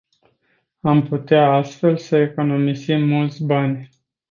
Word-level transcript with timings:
Am 0.81 1.07
putea 1.07 1.51
astfel 1.53 1.97
să 1.97 2.17
economisim 2.17 3.07
mulți 3.07 3.43
bani. 3.43 3.89